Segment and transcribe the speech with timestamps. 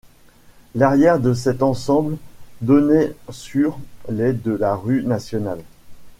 [0.73, 2.17] L'arrière de cet ensemble
[2.61, 3.77] donnait sur
[4.09, 5.61] les de la rue Nationale.